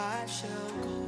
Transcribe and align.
I 0.00 0.24
shall 0.24 0.48
go 0.82 0.99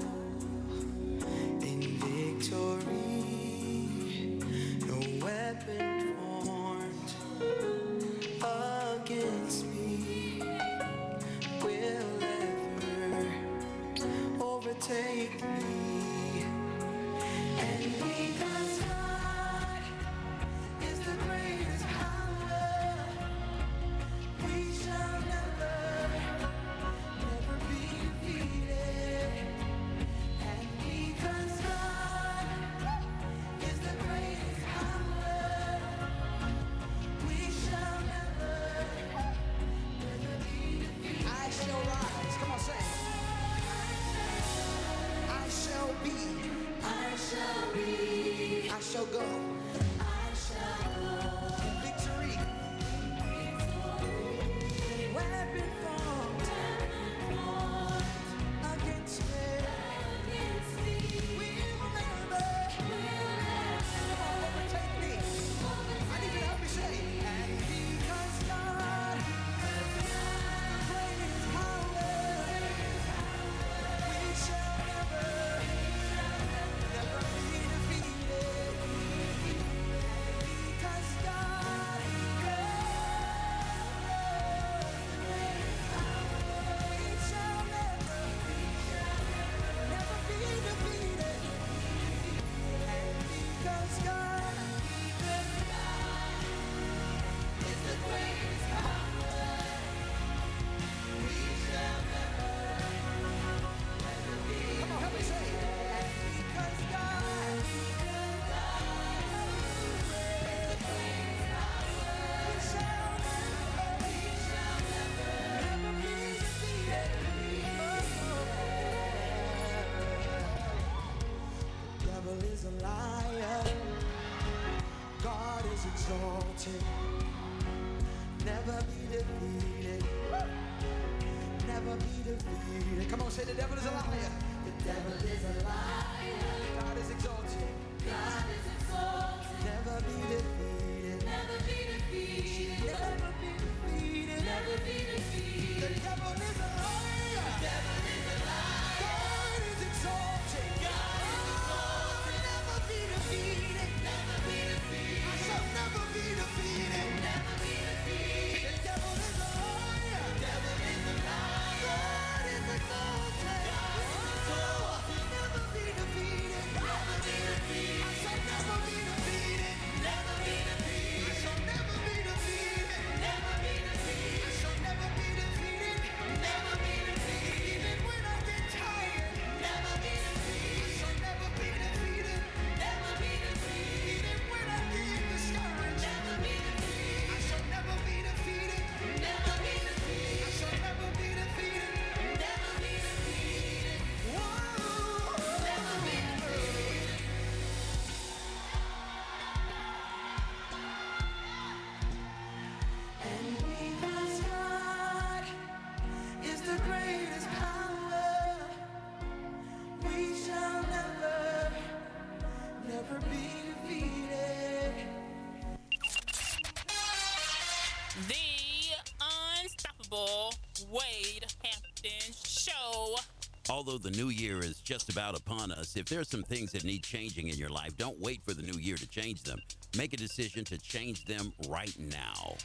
Although 223.71 223.99
the 223.99 224.11
new 224.11 224.29
year 224.29 224.59
is 224.59 224.81
just 224.81 225.09
about 225.09 225.39
upon 225.39 225.71
us, 225.71 225.97
if 225.97 226.07
there's 226.07 226.29
some 226.29 226.43
things 226.43 226.73
that 226.73 226.85
need 226.85 227.05
changing 227.05 227.49
in 227.49 227.57
your 227.57 227.69
life, 227.69 227.97
don't 227.97 228.19
wait 228.19 228.43
for 228.45 228.55
the 228.55 228.63
new 228.63 228.79
year 228.79 228.97
to 228.97 229.09
change 229.09 229.45
them. 229.45 229.63
Make 229.97 230.13
a 230.13 230.17
decision 230.17 230.65
to 230.65 230.79
change 230.79 231.25
them 231.27 231.53
right 231.69 231.95
now. 231.99 232.57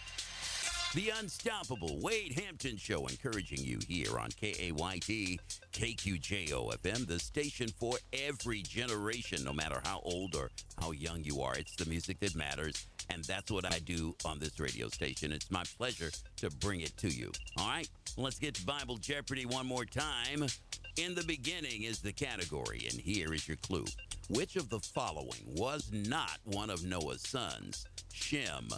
The 0.94 1.12
Unstoppable 1.20 2.00
Wade 2.00 2.40
Hampton 2.40 2.78
Show, 2.78 3.08
encouraging 3.08 3.59
you 3.59 3.78
here 3.88 4.18
on 4.18 4.30
KAYT, 4.30 5.38
KQJO 5.74 6.75
FM, 6.78 7.06
the 7.06 7.20
station 7.20 7.68
for 7.78 7.98
every 8.14 8.62
generation, 8.62 9.44
no 9.44 9.52
matter 9.52 9.81
how 9.84 10.00
old 10.03 10.34
or 10.34 10.50
how 10.81 10.92
young 10.92 11.24
you 11.24 11.42
are. 11.42 11.56
It's 11.56 11.76
the 11.76 11.88
music 11.88 12.20
that 12.22 12.36
matters, 12.36 12.88
and 13.09 13.24
that's 13.26 13.52
what 13.52 13.66
I 13.66 13.80
do 13.80 14.16
on 14.26 14.40
this 14.40 14.59
radio 14.59 14.88
station. 14.88 15.34
It's 15.34 15.52
my 15.52 15.64
pleasure 15.78 16.09
to 16.38 16.50
bring 16.50 16.81
it 16.81 16.96
to 16.97 17.09
you. 17.09 17.31
All 17.58 17.68
right, 17.68 17.90
let's 18.16 18.40
get 18.40 18.56
to 18.56 18.66
Bible 18.66 18.97
Jeopardy 18.97 19.46
one 19.46 19.68
more 19.68 19.86
time. 19.86 20.47
In 20.96 21.14
the 21.14 21.23
beginning 21.28 21.84
is 21.84 22.00
the 22.00 22.14
category, 22.14 22.88
and 22.90 23.00
here 23.00 23.34
is 23.34 23.47
your 23.47 23.58
clue. 23.58 23.85
Which 24.29 24.56
of 24.56 24.70
the 24.70 24.79
following 24.79 25.44
was 25.46 25.91
not 25.91 26.40
one 26.46 26.70
of 26.70 26.85
Noah's 26.85 27.22
sons? 27.22 27.85
Shem, 28.14 28.70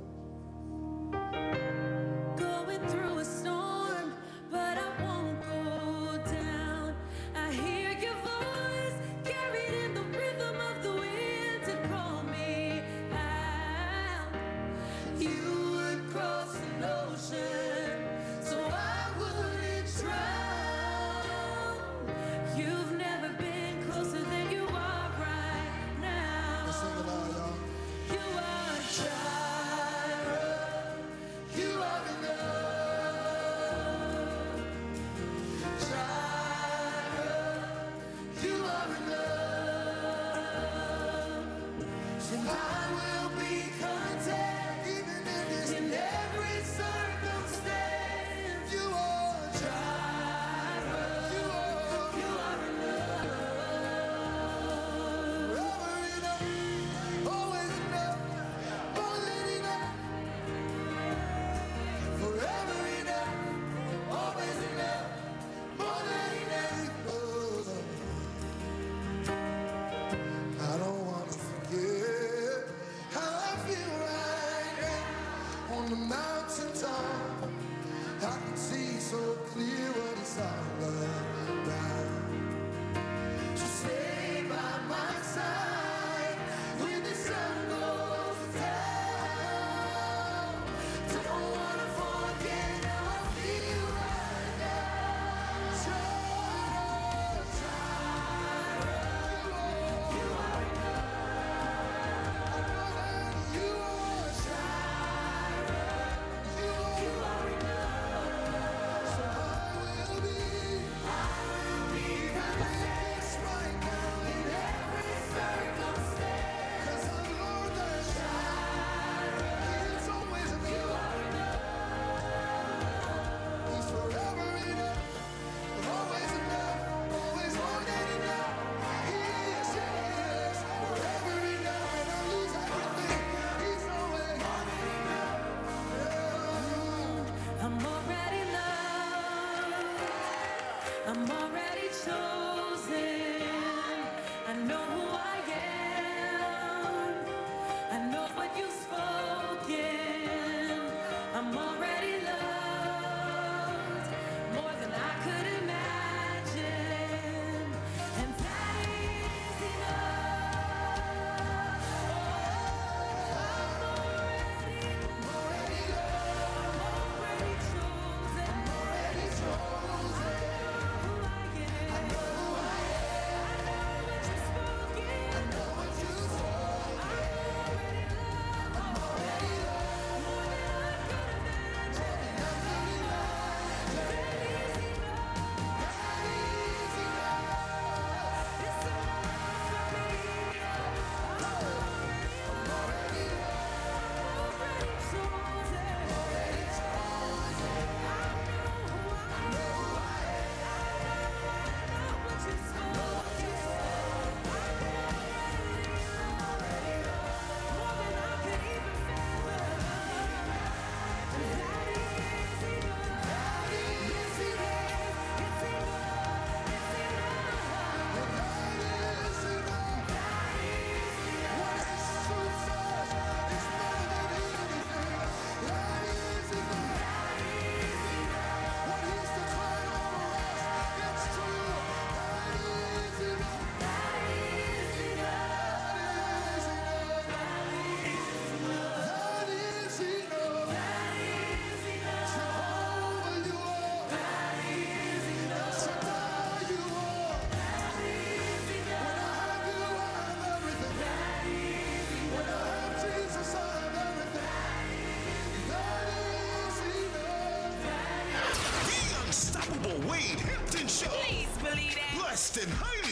That. 262.65 263.04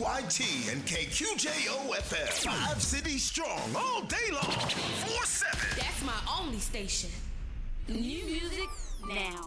KQIT 0.00 0.72
and 0.72 0.82
KQJOFM. 0.86 2.46
Five 2.48 2.82
cities 2.82 3.22
strong 3.22 3.60
all 3.76 4.00
day 4.02 4.16
long. 4.32 4.40
4 4.40 5.24
7. 5.26 5.58
That's 5.76 6.04
my 6.06 6.14
only 6.40 6.58
station. 6.58 7.10
New 7.86 8.24
music 8.24 8.68
now. 9.06 9.44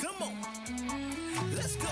Come 0.00 0.22
on. 0.22 1.54
Let's 1.54 1.76
go. 1.76 1.88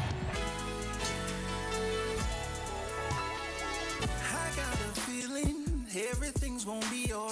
I 4.00 4.56
got 4.56 4.74
a 4.74 5.00
feeling 5.00 5.86
everything's 6.10 6.64
gonna 6.64 6.86
be 6.90 7.12
alright. 7.12 7.31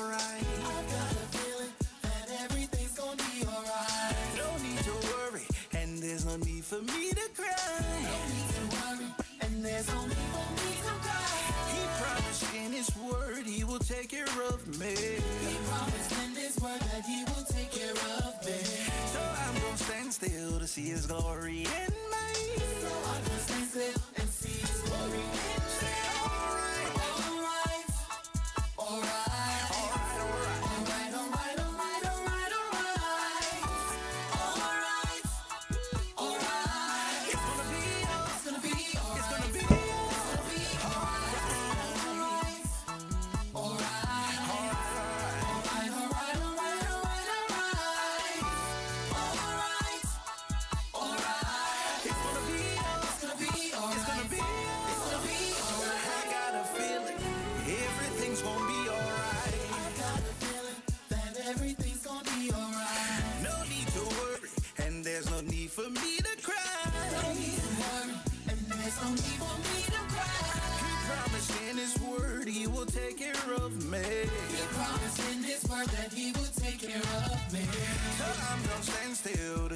for 6.71 6.83
me 6.83 7.11
to 7.11 7.29
cry. 7.35 7.83
No 8.01 8.17
need 8.31 8.49
to 8.55 8.63
worry, 8.77 9.07
and 9.41 9.65
there's 9.65 9.91
only 9.91 10.15
me 10.15 10.71
to 10.87 10.95
cry. 11.03 11.41
He 11.75 11.83
promised 12.01 12.55
in 12.55 12.71
his 12.71 12.91
word 12.97 13.45
he 13.45 13.65
will 13.65 13.81
take 13.81 14.11
care 14.11 14.33
of 14.49 14.65
me. 14.79 14.95
He 14.95 15.57
promised 15.69 16.13
in 16.25 16.31
his 16.37 16.57
word 16.61 16.81
that 16.93 17.05
he 17.05 17.25
will 17.25 17.45
take 17.47 17.73
care 17.73 17.91
of 17.91 18.47
me. 18.47 18.63
So 19.13 19.21
I'm 19.21 19.55
gonna 19.63 19.77
stand 19.79 20.13
still 20.15 20.61
to 20.61 20.67
see 20.69 20.89
his 20.91 21.07
glory 21.07 21.65
in 21.65 21.93
me. 22.10 22.10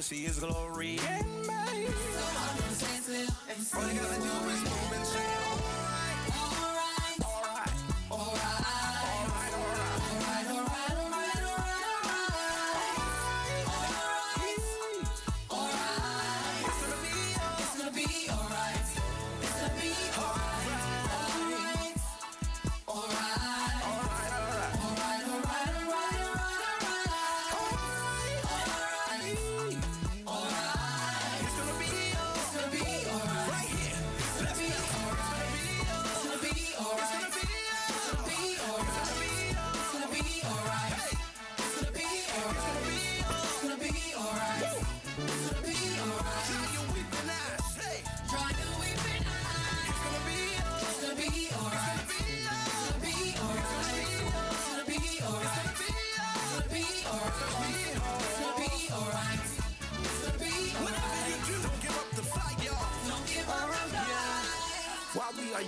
see 0.05 0.25
His 0.25 0.37
glory 0.37 0.99
in 1.17 1.25
me. 1.41 1.87
So 1.89 2.21
I'm 3.49 3.81
all 3.81 3.91
you 3.91 3.99
gotta 3.99 4.21
do 4.21 4.34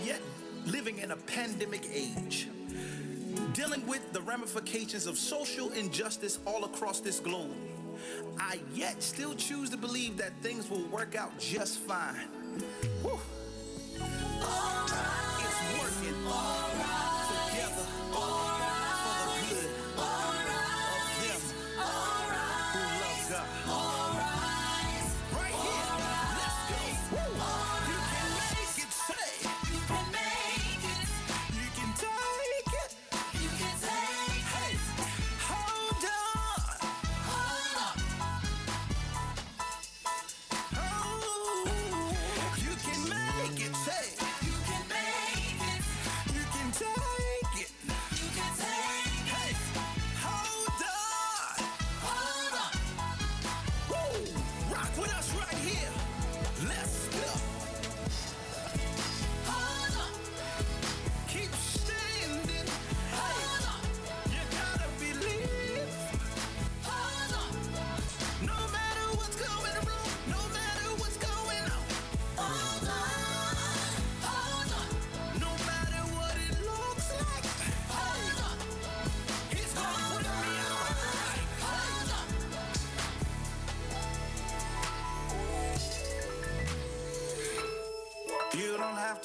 yet 0.06 0.22
living 0.66 1.00
in 1.00 1.12
a 1.12 1.16
pandemic 1.16 1.88
age, 1.94 2.48
dealing 3.54 3.86
with 3.88 4.12
the 4.13 4.22
ramifications 4.22 5.08
of 5.08 5.18
social 5.18 5.72
injustice 5.72 6.39
all 6.46 6.66
across 6.66 7.00
this 7.00 7.20
globe. 7.20 7.56
I 8.39 8.60
yet 8.74 9.01
still 9.01 9.34
choose 9.36 9.70
to 9.72 9.77
believe 9.77 10.18
that 10.18 10.34
things 10.42 10.70
will 10.70 10.86
work 10.88 11.16
out 11.16 11.38
just 11.39 11.80
fine. 11.80 12.27
All 13.04 13.20
right. 14.88 15.39
It's 15.39 15.82
working. 15.82 16.66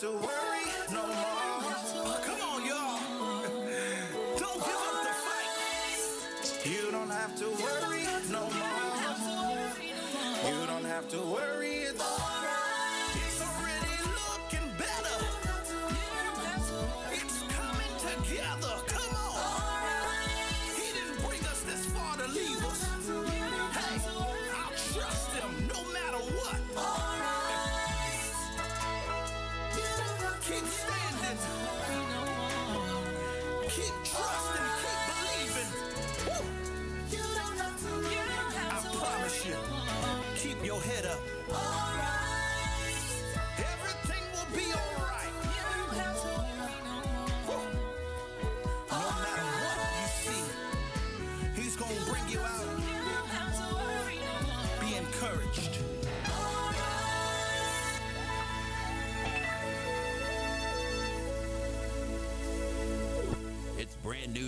To 0.02 0.10
worry 0.10 0.66
no 0.90 1.06
more. 1.06 2.18
Come 2.26 2.40
on, 2.40 2.66
y'all. 2.66 2.98
Don't 4.36 4.60
give 4.66 4.82
up 4.88 4.98
the 5.06 5.14
fight. 5.24 6.66
You 6.66 6.90
don't 6.90 7.08
have 7.08 7.36
to 7.36 7.44
worry 7.44 8.02
no 8.28 8.40
more. 8.40 8.80
You 10.50 10.66
don't 10.66 10.84
have 10.86 11.08
to 11.10 11.18
worry. 11.18 11.71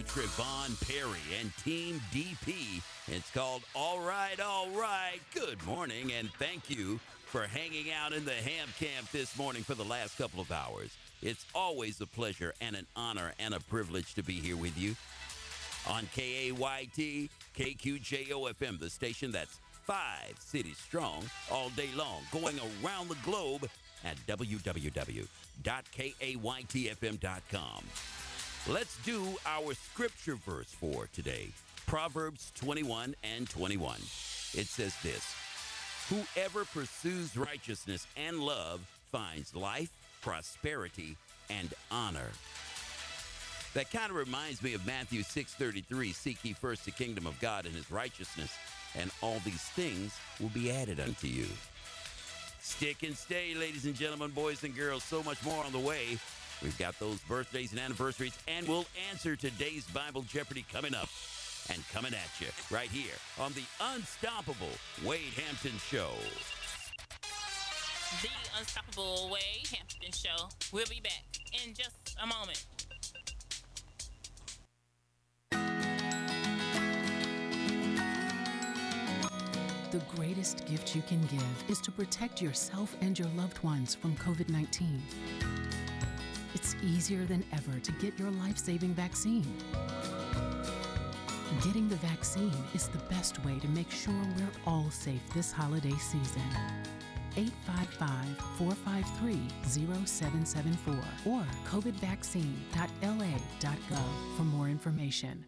Trevon 0.07 0.77
Perry 0.87 1.21
and 1.41 1.51
Team 1.59 2.01
DP. 2.13 2.83
It's 3.09 3.31
called 3.31 3.63
All 3.75 4.01
Right, 4.01 4.39
All 4.41 4.69
Right. 4.71 5.19
Good 5.35 5.65
morning, 5.67 6.13
and 6.13 6.31
thank 6.39 6.71
you 6.71 7.01
for 7.27 7.47
hanging 7.47 7.91
out 7.91 8.13
in 8.13 8.25
the 8.25 8.33
ham 8.33 8.69
camp 8.79 9.11
this 9.11 9.37
morning 9.37 9.63
for 9.63 9.75
the 9.75 9.85
last 9.85 10.17
couple 10.17 10.41
of 10.41 10.53
hours. 10.53 10.91
It's 11.23 11.45
always 11.55 12.01
a 12.01 12.07
pleasure 12.07 12.55
and 12.61 12.77
an 12.77 12.87
honor 12.95 13.33
and 13.39 13.55
a 13.55 13.61
privilege 13.61 14.15
to 14.15 14.23
be 14.23 14.35
here 14.35 14.57
with 14.57 14.79
you 14.79 14.95
on 15.89 16.05
KAYT, 16.15 17.29
KQJOFM, 17.57 18.79
the 18.79 18.91
station 18.91 19.33
that's 19.33 19.59
five 19.85 20.35
cities 20.39 20.79
strong 20.79 21.25
all 21.51 21.71
day 21.71 21.89
long, 21.97 22.23
going 22.33 22.59
around 22.83 23.09
the 23.09 23.17
globe 23.25 23.69
at 24.05 24.17
www.kaytfm.com. 24.27 25.25
Let's 28.67 28.97
do 29.05 29.37
our 29.45 29.75
scripture 29.75 30.37
verse 30.37 30.73
for 30.73 31.07
today 31.13 31.51
Proverbs 31.87 32.51
21 32.55 33.15
and 33.23 33.49
21. 33.51 33.97
It 33.99 34.67
says 34.67 34.97
this 35.03 35.35
Whoever 36.09 36.65
pursues 36.65 37.37
righteousness 37.37 38.07
and 38.17 38.41
love 38.41 38.81
finds 39.13 39.55
life, 39.55 39.91
prosperity, 40.23 41.15
and 41.51 41.75
honor. 41.91 42.31
That 43.75 43.91
kind 43.91 44.09
of 44.09 44.17
reminds 44.17 44.63
me 44.63 44.73
of 44.73 44.87
Matthew 44.87 45.25
6:33, 45.25 46.15
seek 46.15 46.39
ye 46.43 46.55
first 46.55 46.87
the 46.87 46.91
kingdom 46.91 47.27
of 47.27 47.39
God 47.41 47.67
and 47.67 47.75
his 47.75 47.91
righteousness, 47.91 48.51
and 48.95 49.11
all 49.21 49.41
these 49.45 49.61
things 49.61 50.15
will 50.41 50.49
be 50.49 50.71
added 50.71 51.01
unto 51.01 51.27
you. 51.27 51.49
Stick 52.63 53.03
and 53.03 53.15
stay, 53.15 53.55
ladies 53.55 53.85
and 53.85 53.95
gentlemen, 53.95 54.31
boys 54.31 54.65
and 54.65 54.75
girls, 54.75 55.05
so 55.05 55.23
much 55.23 55.45
more 55.45 55.63
on 55.63 55.73
the 55.73 55.79
way. 55.79 56.19
We've 56.65 56.79
got 56.79 56.99
those 56.99 57.21
birthdays 57.21 57.73
and 57.73 57.81
anniversaries, 57.81 58.39
and 58.49 58.67
we'll 58.67 58.87
answer 59.11 59.37
today's 59.37 59.85
Bible 59.89 60.23
Jeopardy 60.23 60.65
coming 60.73 60.95
up 60.95 61.11
and 61.69 61.87
coming 61.93 62.15
at 62.15 62.41
you 62.41 62.47
right 62.75 62.89
here 62.89 63.13
on 63.39 63.53
the 63.53 63.65
unstoppable 63.93 64.73
Wade 65.05 65.35
Hampton 65.37 65.79
Show. 65.91 66.09
The 68.23 68.31
Unstoppable 68.59 69.29
Wade 69.31 69.69
Hampton 69.77 70.13
Show. 70.13 70.49
We'll 70.73 70.87
be 70.87 71.01
back 71.01 71.25
in 71.53 71.75
just 71.75 72.17
a 72.23 72.27
moment. 72.27 72.65
The 79.91 80.01
greatest 80.17 80.65
gift 80.67 80.97
you 80.97 81.03
can 81.03 81.21
give 81.27 81.65
is 81.69 81.81
to 81.83 81.93
protect 81.93 82.41
yourself 82.41 82.97
and 83.03 83.19
your 83.19 83.29
loved 83.37 83.63
ones 83.63 83.95
from 83.95 84.17
COVID 84.17 84.49
19. 84.49 85.03
Easier 86.85 87.25
than 87.25 87.43
ever 87.53 87.79
to 87.81 87.93
get 87.93 88.19
your 88.19 88.31
life 88.31 88.59
saving 88.59 88.93
vaccine. 88.93 89.47
Getting 91.63 91.89
the 91.89 91.97
vaccine 91.97 92.53
is 92.75 92.89
the 92.89 92.99
best 93.11 93.43
way 93.45 93.59
to 93.61 93.69
make 93.69 93.91
sure 93.91 94.13
we're 94.37 94.51
all 94.67 94.91
safe 94.91 95.23
this 95.35 95.51
holiday 95.51 95.97
season. 95.97 96.43
855 97.37 98.37
453 98.59 99.41
0774 100.05 100.95
or 101.33 101.43
covidvaccine.la.gov 101.67 104.37
for 104.37 104.43
more 104.43 104.69
information. 104.69 105.45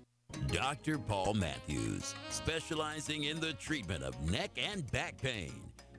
Dr. 0.47 0.99
Paul 0.99 1.35
Matthews, 1.35 2.15
specializing 2.31 3.25
in 3.25 3.41
the 3.41 3.53
treatment 3.55 4.03
of 4.03 4.19
neck 4.31 4.53
and 4.57 4.91
back 4.91 5.21
pain, 5.21 5.53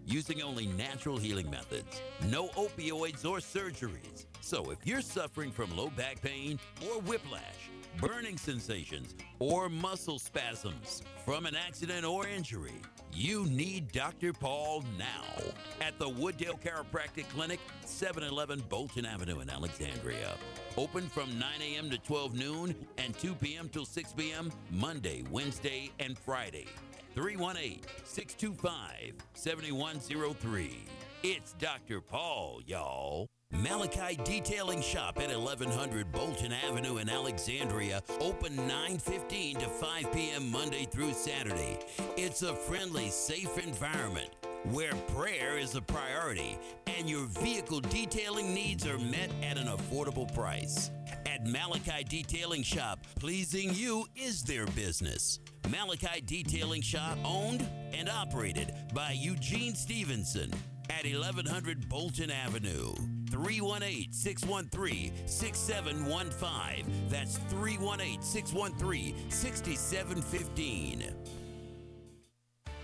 using 0.06 0.41
only 0.41 0.67
natural 0.67 1.17
healing 1.17 1.50
methods, 1.50 2.02
no 2.26 2.47
opioids 2.50 3.26
or 3.26 3.38
surgeries. 3.38 4.26
So 4.48 4.72
if 4.72 4.78
you're 4.88 5.02
suffering 5.02 5.52
from 5.52 5.76
low 5.76 5.90
back 5.90 6.22
pain 6.22 6.58
or 6.86 7.02
whiplash, 7.02 7.70
burning 7.98 8.38
sensations, 8.38 9.14
or 9.40 9.68
muscle 9.68 10.20
spasms 10.20 11.02
from 11.26 11.46
an 11.46 11.54
accident 11.54 12.06
or 12.06 12.26
injury, 12.26 12.80
you 13.12 13.44
need 13.48 13.92
Dr. 13.92 14.32
Paul 14.32 14.86
now 14.98 15.44
at 15.82 16.00
the 16.00 16.08
Wooddale 16.08 16.62
Chiropractic 16.62 17.28
Clinic, 17.28 17.60
711 17.84 18.64
Bolton 18.70 19.06
Avenue 19.06 19.42
in 19.42 19.50
Alexandria. 19.50 20.38
Open 20.78 21.10
from 21.10 21.38
9 21.38 21.50
a.m. 21.62 21.90
to 21.90 21.98
12 21.98 22.34
noon 22.34 22.74
and 22.98 23.20
2 23.20 23.36
p.m. 23.36 23.68
till 23.68 23.84
6 23.84 24.14
p.m. 24.14 24.50
Monday, 24.72 25.26
Wednesday, 25.30 25.92
and 26.00 26.18
Friday. 26.18 26.68
318 27.16 27.82
625 28.06 29.14
7103. 29.34 30.86
It's 31.23 31.53
Dr. 31.53 31.99
Paul, 31.99 32.62
y'all. 32.67 33.27
Malachi 33.51 34.19
Detailing 34.23 34.82
Shop 34.82 35.17
at 35.19 35.36
1100 35.36 36.12
Bolton 36.12 36.53
Avenue 36.53 36.97
in 36.97 37.10
Alexandria, 37.10 38.03
open 38.19 38.56
9:15 38.56 39.58
to 39.58 39.67
5 39.67 40.13
p.m. 40.13 40.51
Monday 40.51 40.86
through 40.86 41.13
Saturday. 41.13 41.80
It's 42.17 42.43
a 42.43 42.53
friendly, 42.53 43.10
safe 43.10 43.58
environment 43.58 44.30
where 44.71 44.93
prayer 45.15 45.58
is 45.58 45.73
a 45.73 45.82
priority 45.82 46.56
and 46.86 47.10
your 47.10 47.25
vehicle 47.25 47.80
detailing 47.80 48.53
needs 48.53 48.86
are 48.86 48.99
met 48.99 49.32
at 49.41 49.58
an 49.58 49.67
affordable 49.67 50.32
price. 50.36 50.91
At 51.25 51.47
Malachi 51.47 52.03
Detailing 52.08 52.63
Shop, 52.63 52.99
pleasing 53.19 53.73
you 53.73 54.06
is 54.15 54.43
their 54.43 54.67
business. 54.67 55.39
Malachi 55.69 56.21
Detailing 56.21 56.82
Shop 56.82 57.17
owned 57.25 57.67
and 57.91 58.08
operated 58.08 58.73
by 58.93 59.13
Eugene 59.13 59.73
Stevenson 59.73 60.51
at 60.89 61.06
1100 61.06 61.88
Bolton 61.89 62.32
Avenue. 62.32 62.93
318 63.30 64.12
613 64.12 65.28
6715. 65.28 67.10
That's 67.10 67.38
318 67.50 68.21
613 68.21 69.30
6715. 69.30 71.13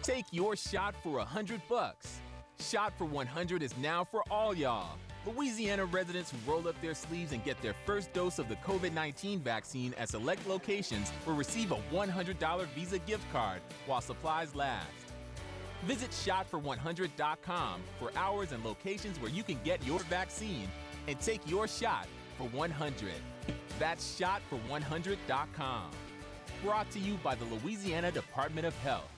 Take 0.02 0.26
your 0.32 0.56
shot 0.56 0.96
for 1.02 1.20
a 1.20 1.26
hundred 1.26 1.62
bucks. 1.70 2.20
Shot 2.60 2.94
for 2.98 3.06
100 3.06 3.64
is 3.64 3.76
now 3.78 4.04
for 4.04 4.24
all 4.30 4.54
y'all. 4.54 4.98
Louisiana 5.26 5.86
residents 5.86 6.32
who 6.32 6.52
roll 6.52 6.68
up 6.68 6.80
their 6.82 6.94
sleeves 6.94 7.32
and 7.32 7.44
get 7.46 7.62
their 7.62 7.74
first 7.86 8.12
dose 8.12 8.40
of 8.40 8.50
the 8.50 8.58
COVID 8.58 8.94
19 8.94 9.40
vaccine 9.40 9.94
at 9.98 10.10
select 10.10 10.46
locations 10.48 11.12
will 11.26 11.36
receive 11.36 11.72
a 11.72 11.78
$100 11.94 12.66
Visa 12.76 13.00
gift 13.00 13.24
card 13.32 13.62
while 13.86 14.02
supplies 14.02 14.54
last. 14.54 15.03
Visit 15.86 16.12
shotfor100.com 16.12 17.82
for 18.00 18.12
hours 18.16 18.54
and 18.54 18.64
locations 18.64 19.20
where 19.20 19.32
you 19.32 19.44
can 19.44 19.60
get 19.66 19.86
your 19.86 20.00
vaccine 20.02 20.70
and 21.08 21.20
take 21.20 21.42
your 21.46 21.68
shot 21.68 22.08
for 22.38 22.46
100. 22.46 23.12
That's 23.80 24.20
shotfor100.com. 24.20 25.92
Brought 26.64 26.90
to 26.92 27.00
you 27.00 27.16
by 27.16 27.36
the 27.36 27.44
Louisiana 27.46 28.12
Department 28.12 28.66
of 28.66 28.74
Health. 28.78 29.10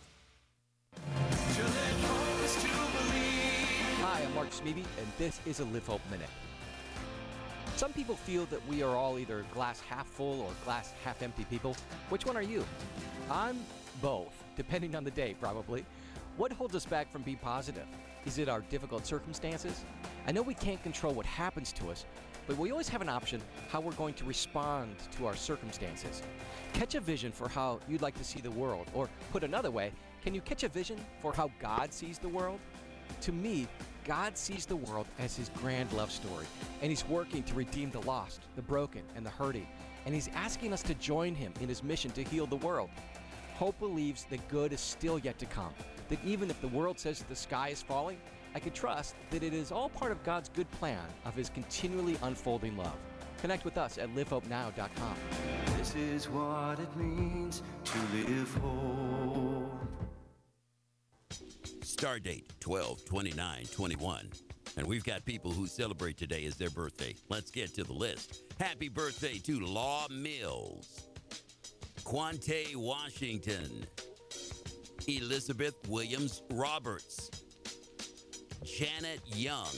Hi, 4.01 4.23
I'm 4.23 4.34
Mark 4.34 4.49
Smeby, 4.49 4.84
and 4.97 5.08
this 5.19 5.39
is 5.45 5.60
a 5.60 5.65
Live 5.65 5.86
Hope 5.86 6.01
Minute. 6.10 6.30
Some 7.75 7.93
people 7.93 8.15
feel 8.15 8.45
that 8.47 8.65
we 8.67 8.82
are 8.82 8.95
all 8.95 9.19
either 9.19 9.45
glass 9.54 9.82
half 9.82 10.08
full 10.08 10.41
or 10.41 10.49
glass 10.63 10.93
half 11.04 11.21
empty 11.21 11.43
people. 11.43 11.75
Which 12.10 12.25
one 12.25 12.36
are 12.36 12.41
you? 12.41 12.65
I'm 13.30 13.60
both, 14.01 14.34
depending 14.56 14.95
on 14.95 15.04
the 15.04 15.12
day, 15.12 15.36
probably. 15.39 15.86
What 16.38 16.52
holds 16.52 16.76
us 16.76 16.86
back 16.86 17.10
from 17.10 17.21
being 17.21 17.38
positive? 17.38 17.86
Is 18.26 18.39
it 18.39 18.50
our 18.50 18.60
difficult 18.69 19.06
circumstances? 19.06 19.86
I 20.28 20.34
know 20.34 20.41
we 20.41 20.54
can't 20.54 20.84
control 20.84 21.13
what 21.13 21.26
happens 21.26 21.71
to 21.74 21.89
us, 21.89 22.06
but 22.45 22.58
we 22.58 22.71
always 22.71 22.89
have 22.89 23.02
an 23.02 23.08
option 23.08 23.41
how 23.69 23.80
we're 23.80 23.93
going 23.93 24.15
to 24.15 24.26
respond 24.26 24.98
to 25.15 25.28
our 25.28 25.36
circumstances. 25.36 26.21
Catch 26.74 26.95
a 26.95 27.00
vision 27.00 27.32
for 27.32 27.48
how 27.48 27.80
you'd 27.88 28.02
like 28.02 28.17
to 28.17 28.24
see 28.26 28.41
the 28.41 28.52
world, 28.52 28.88
or 28.93 29.10
put 29.32 29.45
another 29.45 29.71
way, 29.71 29.93
can 30.24 30.36
you 30.36 30.41
catch 30.41 30.63
a 30.63 30.67
vision 30.67 31.00
for 31.21 31.32
how 31.32 31.50
God 31.62 31.93
sees 31.93 32.19
the 32.19 32.28
world? 32.28 32.60
To 33.21 33.32
me, 33.32 33.65
God 34.04 34.38
sees 34.38 34.65
the 34.65 34.76
world 34.76 35.08
as 35.19 35.38
his 35.38 35.50
grand 35.56 35.93
love 35.93 36.12
story, 36.12 36.48
and 36.82 36.89
he's 36.89 37.08
working 37.08 37.43
to 37.43 37.54
redeem 37.54 37.91
the 37.91 38.02
lost, 38.02 38.41
the 38.58 38.62
broken, 38.62 39.04
and 39.15 39.26
the 39.26 39.30
hurting, 39.30 39.67
and 40.06 40.13
he's 40.13 40.28
asking 40.36 40.74
us 40.74 40.84
to 40.84 40.95
join 40.95 41.34
him 41.34 41.54
in 41.62 41.69
his 41.69 41.82
mission 41.82 42.12
to 42.12 42.24
heal 42.24 42.45
the 42.45 42.58
world. 42.58 42.89
Hope 43.56 43.80
believes 43.80 44.26
that 44.26 44.46
good 44.50 44.74
is 44.74 44.82
still 44.82 45.18
yet 45.20 45.39
to 45.39 45.46
come, 45.46 45.74
that 46.10 46.20
even 46.26 46.50
if 46.50 46.60
the 46.60 46.68
world 46.68 47.00
says 47.00 47.24
the 47.24 47.36
sky 47.36 47.70
is 47.70 47.82
falling, 47.82 48.18
I 48.54 48.60
can 48.60 48.74
trust 48.74 49.15
that 49.32 49.44
it 49.44 49.54
is 49.54 49.72
all 49.72 49.89
part 49.89 50.12
of 50.12 50.24
God's 50.24 50.50
good 50.50 50.70
plan 50.72 51.06
of 51.26 51.36
his 51.36 51.50
continually 51.50 52.18
unfolding 52.24 52.76
love. 52.78 52.96
Connect 53.41 53.63
with 53.63 53.78
us 53.78 53.98
at 53.98 54.13
livehopenow.com. 54.13 55.15
This 55.78 55.96
is 55.96 56.30
what 56.30 56.80
it 56.80 56.96
means 56.98 57.63
to 57.84 57.98
live 58.13 58.54
whole. 58.56 59.70
Star 61.82 62.20
date 62.20 62.52
12 62.60 63.06
29 63.06 63.65
21. 63.72 64.30
And 64.78 64.86
we've 64.86 65.04
got 65.06 65.24
people 65.24 65.52
who 65.52 65.68
celebrate 65.68 66.18
today 66.18 66.46
as 66.46 66.56
their 66.56 66.70
birthday. 66.70 67.15
Let's 67.30 67.52
get 67.52 67.74
to 67.76 67.84
the 67.84 67.94
list. 67.94 68.44
Happy 68.60 68.89
birthday 68.89 69.38
to 69.39 69.60
Law 69.62 70.08
Mills, 70.10 71.08
Quante 72.06 72.76
Washington, 72.76 73.88
Elizabeth 75.08 75.74
Williams 75.88 76.44
Roberts, 76.52 77.32
Janet 78.63 79.22
Young, 79.26 79.76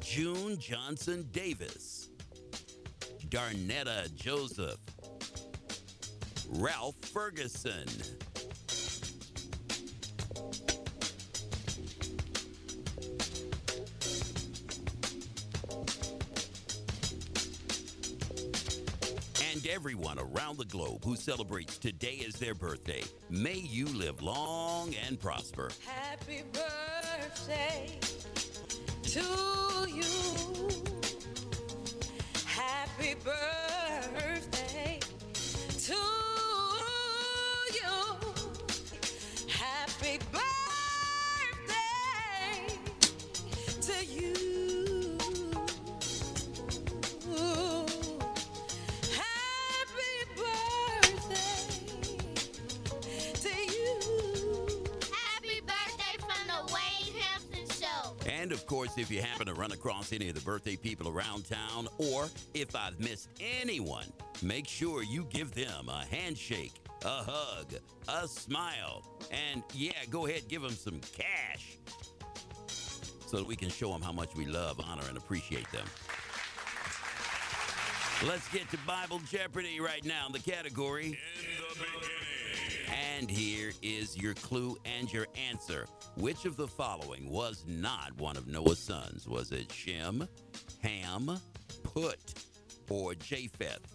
June 0.00 0.58
Johnson 0.58 1.28
Davis, 1.30 2.10
Darnetta 3.28 4.12
Joseph, 4.16 4.78
Ralph 6.48 6.96
Ferguson. 7.12 7.86
And 19.62 19.72
everyone 19.72 20.18
around 20.18 20.58
the 20.58 20.64
globe 20.64 21.04
who 21.04 21.16
celebrates 21.16 21.78
today 21.78 22.22
as 22.26 22.34
their 22.34 22.54
birthday. 22.54 23.02
May 23.30 23.54
you 23.54 23.86
live 23.86 24.22
long 24.22 24.94
and 25.06 25.20
prosper. 25.20 25.70
Happy 25.84 26.42
birthday 26.52 27.98
to 29.02 29.20
you. 29.88 30.68
Happy 32.46 33.14
birthday 33.24 33.61
course, 58.82 58.98
if 58.98 59.12
you 59.12 59.22
happen 59.22 59.46
to 59.46 59.54
run 59.54 59.70
across 59.70 60.12
any 60.12 60.28
of 60.28 60.34
the 60.34 60.40
birthday 60.40 60.74
people 60.74 61.08
around 61.08 61.48
town, 61.48 61.86
or 61.98 62.26
if 62.52 62.74
I've 62.74 62.98
missed 62.98 63.28
anyone, 63.60 64.06
make 64.42 64.66
sure 64.66 65.04
you 65.04 65.24
give 65.30 65.54
them 65.54 65.88
a 65.88 66.04
handshake, 66.10 66.72
a 67.04 67.22
hug, 67.22 67.74
a 68.08 68.26
smile, 68.26 69.04
and 69.30 69.62
yeah, 69.72 69.92
go 70.10 70.26
ahead, 70.26 70.48
give 70.48 70.62
them 70.62 70.72
some 70.72 71.00
cash 71.16 71.78
so 73.24 73.36
that 73.36 73.46
we 73.46 73.54
can 73.54 73.68
show 73.68 73.92
them 73.92 74.02
how 74.02 74.10
much 74.10 74.34
we 74.34 74.46
love, 74.46 74.80
honor, 74.80 75.04
and 75.08 75.16
appreciate 75.16 75.70
them. 75.70 75.86
Let's 78.26 78.48
get 78.48 78.68
to 78.70 78.78
Bible 78.84 79.20
Jeopardy 79.30 79.78
right 79.78 80.04
now 80.04 80.26
in 80.26 80.32
the 80.32 80.40
category. 80.40 81.20
And 83.22 83.30
here 83.30 83.70
is 83.82 84.16
your 84.16 84.34
clue 84.34 84.76
and 84.84 85.10
your 85.12 85.28
answer. 85.48 85.86
Which 86.16 86.44
of 86.44 86.56
the 86.56 86.66
following 86.66 87.30
was 87.30 87.64
not 87.68 88.10
one 88.18 88.36
of 88.36 88.48
Noah's 88.48 88.80
sons? 88.80 89.28
Was 89.28 89.52
it 89.52 89.70
Shem, 89.70 90.26
Ham, 90.82 91.38
Put, 91.84 92.18
or 92.90 93.14
Japheth? 93.14 93.86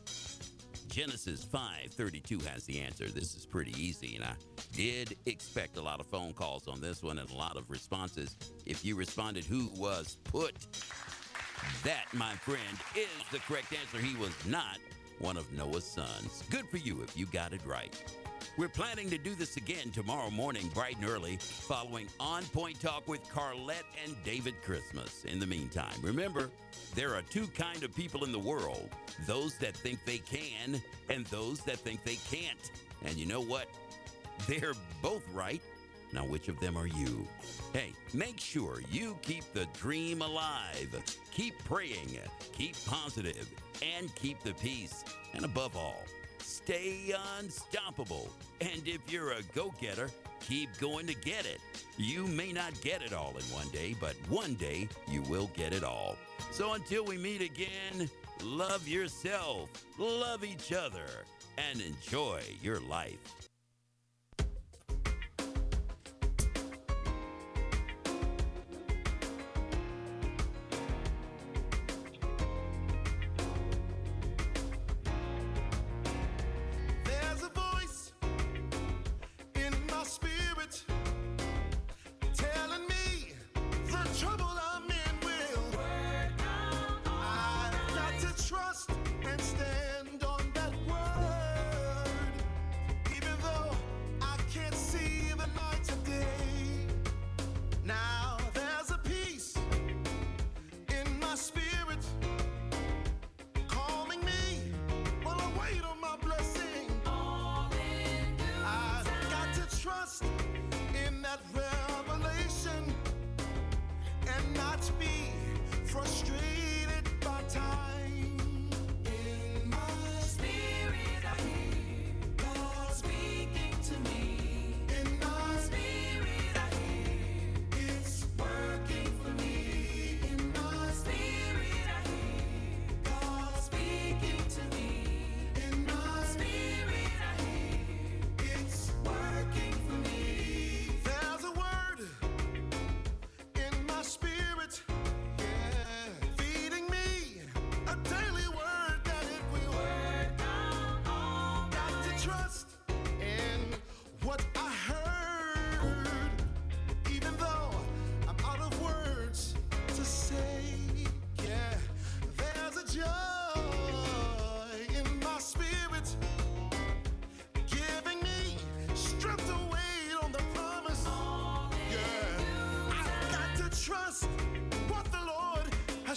Genesis 0.88 1.44
5:32 1.44 2.42
has 2.46 2.64
the 2.64 2.80
answer. 2.80 3.10
This 3.10 3.36
is 3.36 3.46
pretty 3.46 3.74
easy, 3.78 4.16
and 4.16 4.24
I 4.24 4.34
did 4.72 5.18
expect 5.26 5.76
a 5.76 5.82
lot 5.82 6.00
of 6.00 6.06
phone 6.06 6.32
calls 6.32 6.70
on 6.70 6.80
this 6.80 7.04
one 7.04 7.20
and 7.20 7.30
a 7.30 7.36
lot 7.36 7.58
of 7.58 7.70
responses. 7.70 8.38
If 8.66 8.86
you 8.86 8.96
responded 8.96 9.44
who 9.44 9.68
was 9.76 10.20
put, 10.24 10.56
that, 11.84 12.06
my 12.14 12.34
friend, 12.36 12.78
is 12.96 13.10
the 13.34 13.40
correct 13.40 13.74
answer. 13.74 13.98
He 13.98 14.16
was 14.16 14.32
not 14.46 14.78
one 15.20 15.36
of 15.36 15.52
Noah's 15.52 15.84
sons. 15.84 16.44
Good 16.50 16.70
for 16.70 16.78
you 16.78 17.02
if 17.02 17.18
you 17.18 17.26
got 17.26 17.52
it 17.52 17.62
right. 17.66 17.94
We're 18.58 18.70
planning 18.70 19.12
to 19.12 19.20
do 19.20 19.36
this 19.36 19.56
again 19.56 19.92
tomorrow 19.92 20.32
morning, 20.32 20.68
bright 20.74 20.98
and 20.98 21.08
early, 21.08 21.38
following 21.38 22.08
On 22.20 22.42
Point 22.46 22.82
Talk 22.82 23.08
with 23.08 23.24
Carlette 23.30 23.86
and 24.04 24.16
David 24.24 24.56
Christmas. 24.64 25.26
In 25.26 25.40
the 25.40 25.46
meantime, 25.46 25.94
remember, 26.02 26.50
there 26.96 27.14
are 27.14 27.22
two 27.22 27.46
kind 27.50 27.84
of 27.84 27.96
people 27.96 28.24
in 28.24 28.32
the 28.32 28.40
world 28.40 28.90
those 29.28 29.60
that 29.60 29.76
think 29.78 30.04
they 30.06 30.18
can 30.18 30.82
and 31.08 31.28
those 31.28 31.60
that 31.66 31.78
think 31.78 32.04
they 32.04 32.16
can't. 32.32 32.72
And 33.06 33.16
you 33.16 33.28
know 33.28 33.42
what? 33.42 33.68
They're 34.48 34.74
both 35.04 35.24
right. 35.36 35.62
Now, 36.12 36.26
which 36.26 36.48
of 36.48 36.60
them 36.60 36.78
are 36.78 36.88
you? 36.88 37.28
Hey, 37.74 37.94
make 38.12 38.40
sure 38.40 38.82
you 38.90 39.20
keep 39.22 39.44
the 39.54 39.68
dream 39.78 40.24
alive. 40.24 41.00
Keep 41.32 41.64
praying, 41.66 42.18
keep 42.54 42.76
positive, 42.88 43.48
and 43.98 44.14
keep 44.16 44.42
the 44.42 44.54
peace. 44.56 45.04
And 45.36 45.46
above 45.46 45.78
all, 45.78 46.02
stay 46.48 47.14
unstoppable. 47.40 48.30
And 48.62 48.82
if 48.88 49.12
you're 49.12 49.32
a 49.32 49.44
go 49.54 49.74
getter, 49.80 50.10
keep 50.40 50.70
going 50.80 51.06
to 51.08 51.14
get 51.14 51.46
it. 51.46 51.60
You 51.98 52.26
may 52.26 52.54
not 52.54 52.80
get 52.82 53.02
it 53.02 53.14
all 53.14 53.34
in 53.38 53.44
one 53.54 53.68
day, 53.70 53.96
but 54.00 54.16
one 54.30 54.56
day 54.56 54.88
you 55.10 55.22
will 55.24 55.50
get 55.54 55.74
it 55.74 55.84
all. 55.84 56.16
So 56.52 56.74
until 56.74 57.04
we 57.04 57.18
meet 57.18 57.42
again, 57.42 58.10
love 58.44 58.88
yourself, 58.88 59.70
love 59.98 60.44
each 60.44 60.72
other, 60.72 61.08
and 61.58 61.82
enjoy 61.82 62.42
your 62.62 62.80
life. 62.80 63.50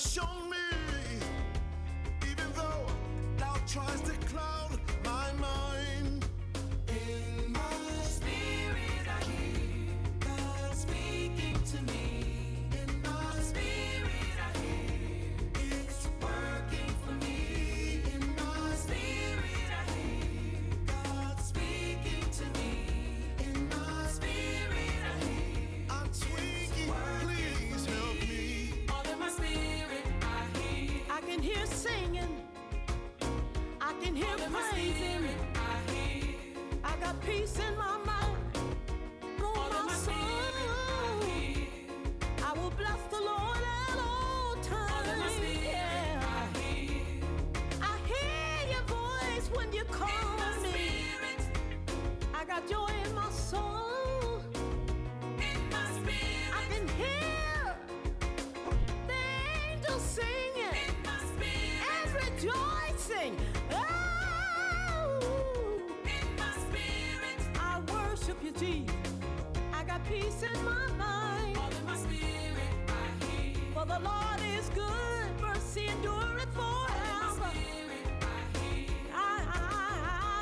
Shown 0.01 0.49
me. 0.49 0.57
Even 2.31 2.51
though 2.55 2.87
doubt 3.37 3.67
tries 3.69 4.01
to 4.01 4.13
cloud 4.29 4.50